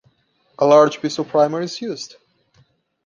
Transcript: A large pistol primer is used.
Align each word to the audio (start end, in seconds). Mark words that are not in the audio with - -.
A 0.57 0.65
large 0.65 0.99
pistol 0.99 1.23
primer 1.23 1.61
is 1.61 1.79
used. 1.79 2.15